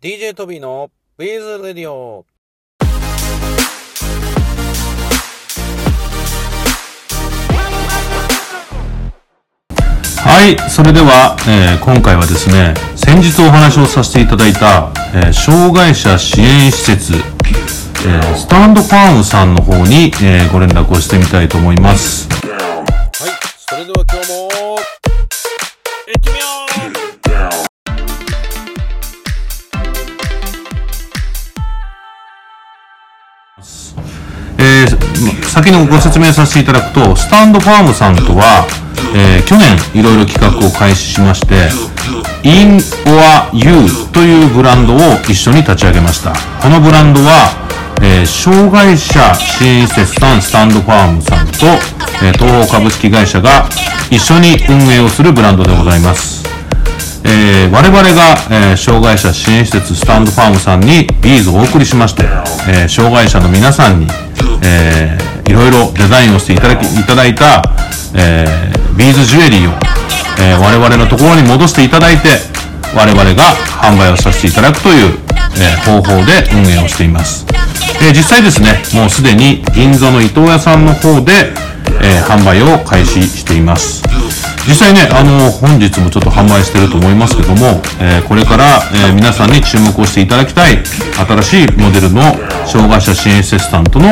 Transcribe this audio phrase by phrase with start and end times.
[0.00, 2.24] DJ トビーのウィズレディオ
[10.20, 22.28] はい、それでは、えー今回はですね、先日お話をさせていただいた、えー障害者支援施設、えースタンドファームさんの方に、えーご連絡をしてみたいと思います。
[22.28, 22.40] はい
[23.68, 26.67] それでは今日も行ってみよう
[35.48, 38.66] 先にご説明させていただくと、スタンドファームさんとは、
[39.14, 41.68] えー去年いろいろ企画を開始しまして、
[42.42, 42.76] In
[43.06, 44.98] or You というブランドを
[45.28, 46.32] 一緒に立ち上げました。
[46.62, 47.50] このブランドは、
[48.02, 51.66] えー障害者支援施設さんスタンドファームさんと、
[52.22, 53.66] えー東方株式会社が
[54.10, 56.44] 一緒に運営をするブランドでございます。
[57.24, 62.24] えー我々が、えー障害者支援施設スタンドファームさんにビーズをお送りしまして、
[62.68, 64.06] えー障害者の皆さんに、
[64.62, 65.16] え
[65.48, 67.62] いろいろデザインをしていただきいただいた、
[68.14, 69.72] えービーズジュエリーを、
[70.42, 72.28] えー我々のところに戻していただいて
[72.94, 75.18] 我々が販売をさせていただくという、
[75.56, 77.46] えー方法で運営をしています、
[78.02, 81.52] え実際ですねもうすでに銀座の伊藤屋さんの方で、
[82.02, 84.07] え販売を開始しています。
[84.68, 92.20] 実際ね、あの、本日もちょっと販売してると思いますけども、えーこれから、えー皆さんに注目をしていただきたい、新しいモデルの
[92.66, 94.08] 障害者支援施設さんとの、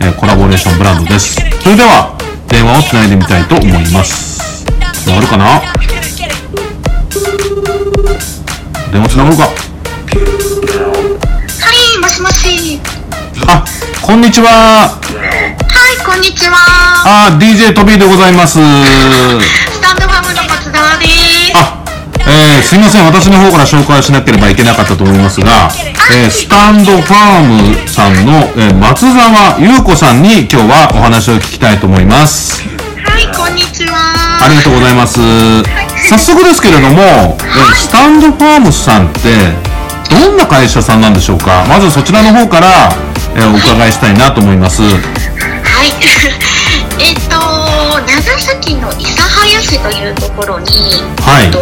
[0.00, 1.36] えーコラボレーションブランドです。
[1.62, 4.64] それでは、電話をつないでみたいと思います。
[4.92, 5.62] つながるかな？
[8.92, 9.50] 電話つながるかは
[11.94, 12.80] い、もしもし。
[13.46, 13.64] あ、
[14.02, 14.48] こんにちは。
[14.50, 16.56] はい、こんにちは。
[17.30, 18.58] あ、DJ トビーでございます。
[22.32, 23.04] えーすいません。
[23.04, 25.68] 私の方から紹介をしなければいけなかったと思いますが、
[26.10, 32.62] えースタンドファームさんの、えー松沢優子さんに今日はお話を聞きたいと思います。
[33.04, 34.40] はい、こんにちは。
[34.44, 35.20] ありがとうございます。
[36.08, 39.20] 早速ですけれども、えースタンドファームさんって
[40.10, 41.64] どんな会社さんなんでしょうか？
[41.68, 42.92] まずそちらの方から、
[43.36, 44.82] えーお伺いしたいなと思います。
[44.82, 45.92] はい。
[47.02, 47.36] えっと、
[48.06, 51.58] 長崎の諫早市というところに、はいえっと、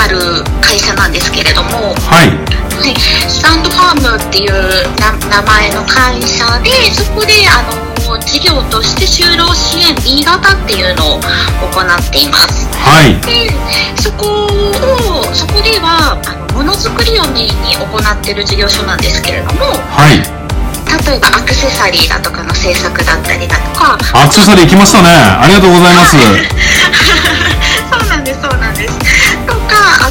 [0.00, 0.18] ある
[0.60, 2.32] 会社なんですけれども、はい。
[2.80, 2.96] はい、
[3.28, 4.52] スタンドファームっていう
[4.96, 13.20] な名前の会社でそこであの事業として就労支援 B 型っていうのを行っていますはい。
[13.28, 13.52] で
[14.00, 20.24] そこをそこではあのものづくりをメインに行っている事業所なんですけれどもはい。
[21.04, 25.10] 例えばアクセサリーだとかの制作だったりだとかアクセサリー来ましたね。
[25.12, 26.16] ありがとうございます。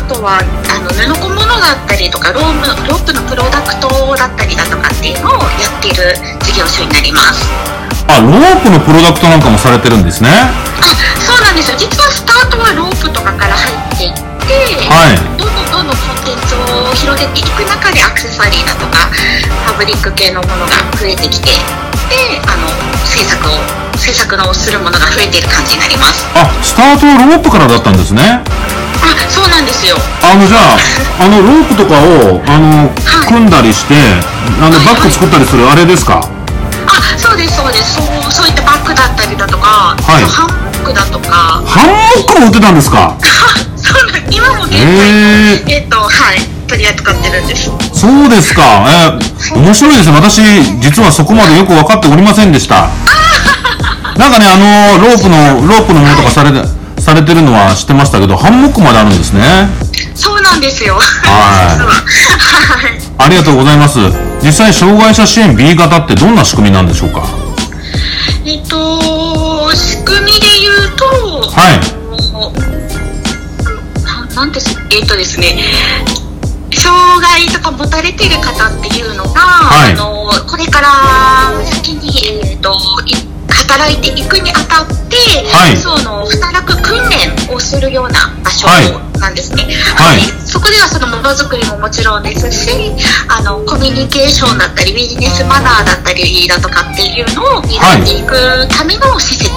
[0.09, 3.85] とはあの布小物だったりとかロープロープのプロダクト
[4.17, 7.45] だったりだとかっていうのをやっている事業所になります
[8.09, 10.33] あ、ロープのプロダクトなんかもされてるんですね。
[10.81, 21.53] あそうなんですよ実はスタートはロープとかから入っていって、はいどんどんどんどんコンテンツを広げていく中でアクセサリーだとかファブリック系のものが増えてきて
[22.09, 22.65] であの
[23.05, 23.53] 制作を
[23.93, 28.41] 制作のするものが増えている感じになりますあ、スタートはロープからだったんですね。
[29.69, 29.95] ですよ。
[30.25, 30.77] あの、じゃあ、
[31.23, 33.27] あの、ロープとかを、あの、はい。
[33.27, 33.95] 組んだりして、
[34.61, 36.19] あの、バッグ作ったりするあれですか？
[36.87, 37.95] あそうですそうです。
[37.95, 40.23] そうそういったバッグだったりだとか、はい。
[40.25, 41.61] ハンモックだとか。
[41.65, 43.13] ハンモックも売ってたんですか？
[43.13, 43.17] あ
[43.77, 47.69] そうなん今も現在、へえっ、とはい取り扱ってるんです。
[47.93, 48.61] そうですか。
[48.87, 50.15] えー面白いですね。
[50.15, 50.41] 私、
[50.79, 52.87] 実はそこまでよく分かっておりませんでした。
[54.17, 56.61] なんかね、あの、ロープの、ロープのものとかされて、
[57.09, 59.41] されてるのは知ってましたけど、ハンモックまであるんですね。
[60.13, 61.03] そうなんですよはい
[61.73, 63.97] 実ははいありがとうございます。
[64.43, 67.23] 実際、障害者支援 B 型ってどんな仕組みなんでしょうか？
[68.45, 71.79] えっと仕組みで言うとはい。
[74.05, 75.57] ななんてすえっとですね
[76.71, 80.87] 障害とか持たれてる方っていうのが、はいあのこれから
[81.65, 82.11] 先に、
[82.51, 82.71] えっと
[83.05, 83.13] い
[83.69, 85.15] 働いていくにあたって、
[85.53, 89.63] はいその働く訓練をするような場所はいなんですね。
[89.95, 92.91] はいそこではそのものづくりももちろんですし
[93.29, 98.33] あのコミュニケーションだったりビジネスマナーだったりだとかっていうのを磨いていく
[98.69, 99.53] ための施設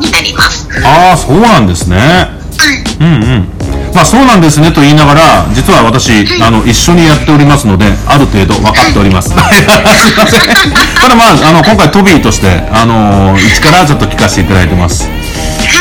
[0.00, 0.68] になります。
[0.84, 1.96] ああ、そうなんですね。
[1.96, 2.34] は
[2.74, 3.51] いうんうん。
[3.94, 9.28] まあそうなんですねと言いながら、実は私、あの、一緒にやっておりますので、ある程度分かっております。
[9.30, 10.40] すいません。
[11.00, 15.04] ただまあ、あの、今回トビーとして、あの、一からちょっと聞かせていただいてます。
[15.04, 15.08] は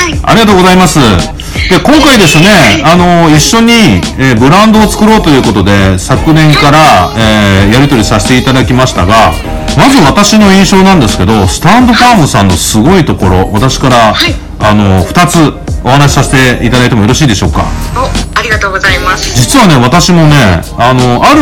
[0.10, 1.00] いありがとうございます。
[1.00, 9.32] で、今回ですね、あの、一緒に、えーブランドを作ろうということで、昨年から、えーやり取りさせていただきましたが、
[9.78, 14.36] まず私の印象なんですけど、スタンドファームさんのすごいところ、私から、はい。
[14.60, 15.54] あの、二つ
[15.84, 17.66] お話しさせていただいてもよろしいでしょうか？
[17.96, 19.36] おありがとうございます。
[19.36, 21.42] 実はね、私もね、あの、ある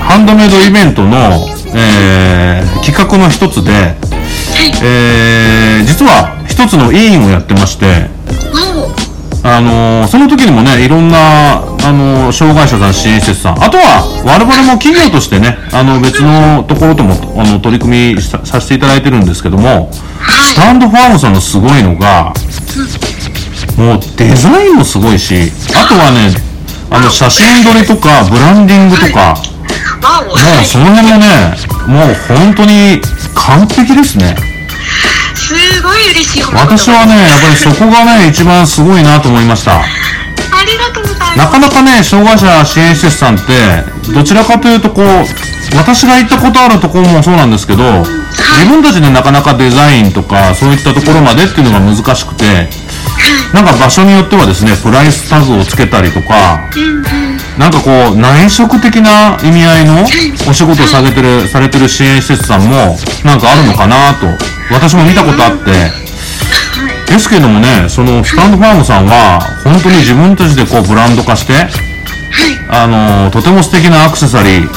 [0.00, 3.94] ハンドメイドイベントの、えー企画の一つで、
[4.82, 8.08] えー実は一つの委員をやってまして、
[9.44, 9.48] お。
[9.48, 22.34] あのその時にもね、いろんな、あの障害者さん、支援施設さん、あとは、我々も企業としてね、あの、別のところとも、あの、取り組みささせていただいてるんですけども、スタンドファームさんのすごいのが、
[23.76, 26.34] もうデザインもすごいし、あとはね、
[26.90, 29.36] あの、写真撮りとか、ブランディングとか、
[30.20, 31.54] もうその辺もね、
[31.86, 33.00] もう本当に
[33.34, 34.36] 完璧ですね。
[35.34, 39.82] すごい嬉しい私はね、やっぱりそこがね、一番すごいなと思いました。
[40.60, 41.38] ありがとうございます。
[41.38, 45.06] なかなかね、障害者支援施設さんって、どちらかというとこう、
[45.76, 48.04] 私が行ったことあるところもそうなんですけど、
[48.58, 52.68] 自分たちでなかなかデザインとか、そういったところまでっていうのが難しくて、
[53.52, 56.60] なんか場所によってはですね、プライスタグをつけたりとか、
[57.58, 60.06] なんかこう、内職的な意味合いの
[60.48, 64.26] お仕事をされてる、されてる支援施設さんも、なんかあるのかなと、
[64.70, 65.99] 私も見たことあって、
[67.10, 71.66] ですけどもね、そのスタンドファームさんは、本当に自分たちでこうブランド化して、
[72.70, 74.68] あの、とても素敵なアクセサリー、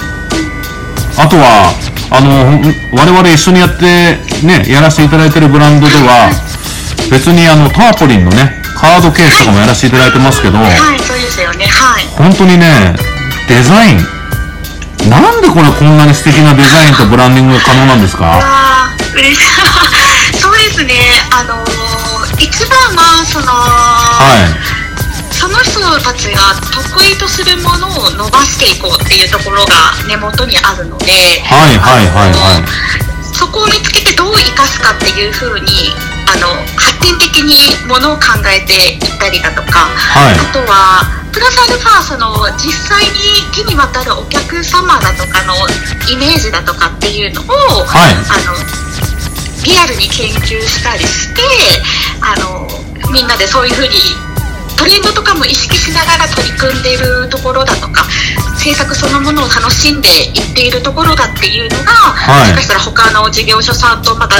[1.21, 1.69] あとは、
[2.09, 2.57] あの、
[2.91, 6.31] 我々一緒にやって、ね、やらせていただいてるブランドでは、
[7.11, 11.65] 別にあの、ターポリンのね、カードケースとかもやらせていただいてますけど、はいそうですよね。
[11.67, 12.05] はい。
[12.17, 12.95] 本当にね、
[13.47, 13.97] デザイン、
[15.09, 18.25] なんでこれこんなに素敵なデザインとブランディングが可能なんですか？
[18.25, 19.45] わあ嬉しい。
[20.41, 20.93] そうですね。
[21.29, 21.82] あのー
[22.39, 24.83] 一番はその、はい。
[25.33, 31.11] その人たちが得意とするものを伸ばしていこうっていうところが根元にあるので、
[31.43, 33.33] はいはいはいはい。
[33.33, 35.91] そこを見つけてどう生かすかっていうふうに
[36.31, 36.47] あの
[36.79, 41.03] 発展的にものを考えていったりだとか、はいあとは
[41.33, 42.29] プラスアルファその
[42.61, 45.55] 実際に手に渡るお客様だとかの
[46.07, 48.83] イメージだとかっていうのを、はいあの
[49.63, 51.41] リアルに研究したりして
[52.21, 52.67] あの
[53.11, 53.97] みんなでそういうふうに
[54.77, 58.05] トレンドとかも意識しながら取り組んでいるところだとか
[58.57, 64.35] 制作そのものを楽しんでいっているところだっていうのが、はいもしかしたら他の事業所さんとまた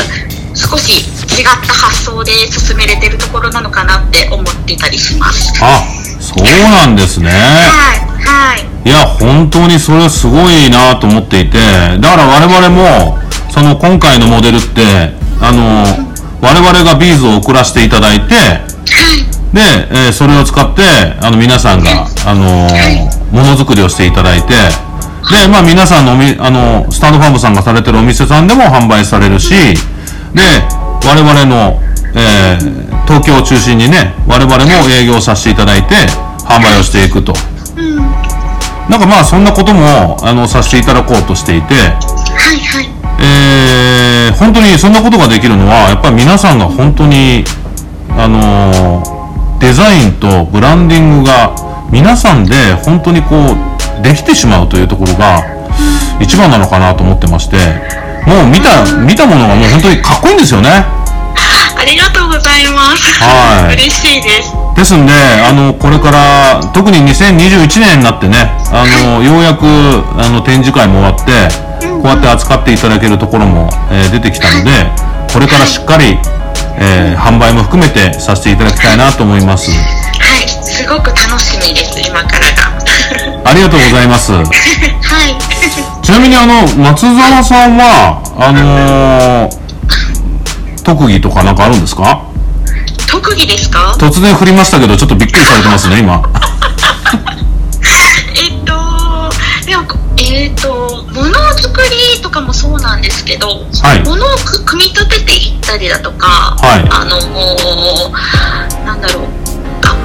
[0.55, 1.09] 少し
[1.39, 5.53] 違った発想で進めれてるところなのかなって思っていたりします。
[5.61, 5.83] あ、
[6.21, 7.29] そうなんですね。
[7.31, 8.55] はい、は
[8.85, 11.57] い、いや、本当にそれすごいなと思っていて、
[11.99, 13.19] だから我々も、
[13.49, 15.11] その今回のモデルって、
[15.41, 16.12] あの、
[16.43, 18.35] 我々がビーズを送らせていただいて、
[19.53, 19.61] で、
[19.91, 20.83] えーそれを使って、
[21.21, 22.67] あの、皆さんが、あの
[23.31, 24.53] ものづくりをしていただいて、
[25.31, 29.53] で、まあ皆さんのおみ、あの、スタンドファームさんがされてるお店さんでも販売されるし、
[30.33, 30.41] で、
[31.05, 31.79] 我々の、
[32.15, 35.95] えー東京を中心にね、我々も営業させていただいて、
[36.45, 37.33] 販売をしていくと。
[38.89, 41.81] なんかまあそんなことも、あの、させていただこうとしていて、は
[42.53, 43.02] い、はい。
[43.23, 47.43] えー本当にそんなことができるのは、やっぱり皆さんが本当に、
[48.17, 49.13] あのー
[49.59, 51.55] デザインとブランディングが
[51.89, 55.39] 皆さんで本当にこう、できてしまうというところが
[56.19, 57.55] 一番なのかなと思ってまして、
[58.27, 60.69] もう見た、見たものがもう本当にかっこいいんですよね。
[61.79, 63.23] ありがとうございます。
[63.23, 64.53] はい嬉しいです。
[64.75, 69.63] ですんで、あの、これから、特に2021年になってね、あの、ようやく、
[70.17, 71.72] あの、展示会も終わって、
[72.13, 74.71] こうやって扱っていただけるところも、えー出てきたので、
[75.33, 76.17] これからしっかり、
[76.77, 79.71] えー販売も含めてさせていただきたいなと思います。
[79.71, 82.73] はい、すごく楽しみです、今からが。
[83.49, 84.31] ありがとうございます。
[84.37, 84.45] はい。
[86.03, 89.63] ちなみに、あの、松沢さんは、あのー
[90.83, 92.19] 特技とかなんかあるんですか？
[93.09, 93.95] 特技ですか？
[93.97, 96.21] 突然振りましたけど、ちょっとびっくりされてますね、今。
[98.35, 98.73] えっと、
[99.65, 99.83] でも、
[100.17, 101.05] えっと、
[101.63, 101.81] ものづく
[102.15, 107.17] りとかもそうなんですけど、はいものをく組み立てていったりだとか、はいあの、
[108.85, 109.27] なんだろう、
[109.85, 109.95] あ、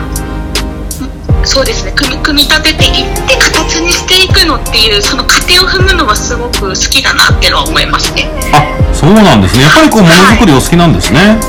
[1.44, 8.30] そうですね組み、組み立てていって形にしていくのっていう、その過程を踏むのはすごく好きだなっていうのは思いますね。
[8.52, 8.62] あ、
[8.94, 9.64] そうなんですね。
[9.64, 11.40] やっぱりこう、ものづくりお好きなんですね。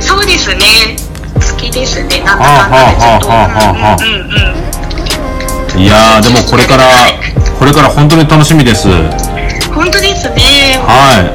[0.00, 0.96] そうですね。
[1.34, 2.20] 好きですね。
[2.20, 4.20] なんだはあかんだでちょっ
[5.72, 5.78] と。
[5.78, 6.84] いやー、でもこれから、
[7.58, 8.88] これから本当に楽しみです。
[9.74, 10.78] は本当ですね。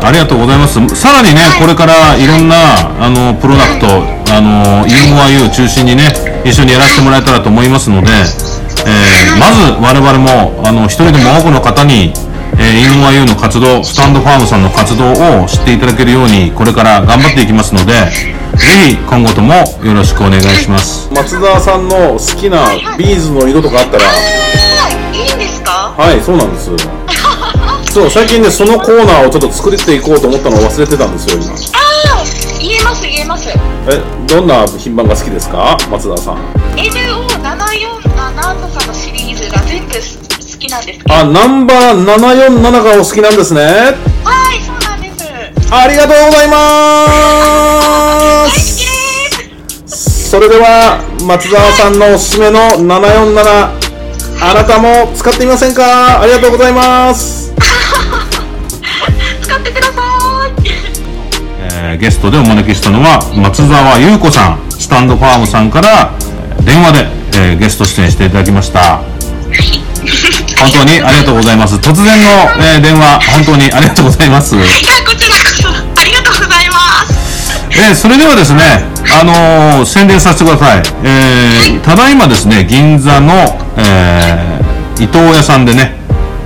[0.01, 0.79] い、ありがとうございます。
[0.95, 2.25] さらにね、これからい。
[2.25, 2.55] ろんな、
[2.99, 3.87] あの、プロダクト、
[4.33, 6.13] あの、UMIU 中心にね、
[6.45, 8.11] 一緒にやらせてもらえたらと思いますので、
[8.85, 12.13] えーまず我々もあの一人でも多くの方に、
[12.57, 15.11] えー、インワユーの活動スタンドファームさんの活動
[15.43, 19.53] を知っていただけるようにこれから頑張っていきますのでぜひ今後とも
[19.83, 21.09] よろしくお願いします。
[21.13, 22.65] 松沢さんの好きな
[22.97, 24.03] ビーズの色とかあったら。
[24.03, 25.93] あーいいんですか？
[25.97, 26.69] はいそうなんです
[27.93, 31.51] そう最近ねそのコーナーをちょっと作っていこうと思ったのを忘れてたんですよ今。
[31.53, 31.55] あ
[32.21, 32.23] あ
[32.61, 33.49] 言えます言えます。
[33.49, 33.55] え
[34.27, 35.77] どんな品番が好きですか？
[35.89, 36.37] 松沢さん。
[36.77, 39.99] NO747 とかのシリーズが全部好
[40.59, 43.61] きなんですあナンバー747がお好きなんですね。
[44.23, 45.73] はいそうなんです。
[45.73, 46.55] ありがとうございま
[48.45, 48.87] 大好きす。
[49.81, 53.79] ですそれでは松沢さんのおすすめの747
[54.41, 56.21] あなたも使ってみませんか？
[56.21, 57.49] ありがとうございます
[61.89, 69.01] えーゲストでお招きしたのは松沢優子さんスタンドファームさんからえー電話で、えーゲスト出演していただきました。
[70.59, 71.75] 本当にありがとうございます。
[71.77, 72.27] 突然の、
[72.61, 74.65] えー電話本当にありがとうございます、いや
[75.07, 76.75] こちらこそありがとうございま
[77.07, 77.57] す。
[77.71, 83.33] えーそれではですねあのー宣伝させてください、えーただいまですね銀座の、
[83.77, 85.95] えー伊藤屋さんでね、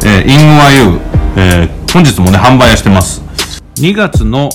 [0.06, 1.00] えー、インワユー、
[1.38, 3.22] えー本日もね販売してます。
[3.76, 4.50] 2月の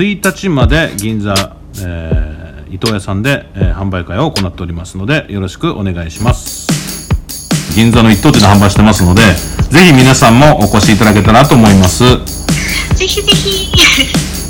[0.00, 2.40] 1日まで銀座、えー
[2.70, 6.68] 伊藤屋さんで、えー販売会を行っておりますのでよろしくお願いします。
[7.74, 9.22] 銀座の一等地で販売してますので
[9.70, 12.04] ぜひ皆さんもお越しいただけたらと思います。
[12.96, 13.72] ぜひぜひ。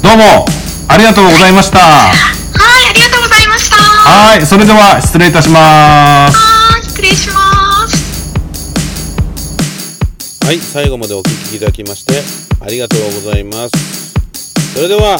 [0.02, 0.44] どうも
[0.88, 1.78] ありがとうございました。
[1.78, 2.14] はい
[2.90, 3.76] ありがとうございました。
[3.76, 6.36] はいそれでは失礼いたします。
[6.36, 8.34] はい失礼します。
[10.44, 12.22] はい最後までお聞きいただきまして
[12.60, 14.12] ありがとうございます。
[14.74, 15.18] それでは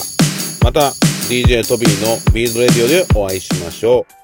[0.62, 0.90] また
[1.28, 4.20] DJ トビーのビーズレディオでお会いしましょう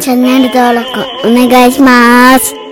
[0.00, 0.88] チャンネル登録
[1.26, 2.67] お願いします。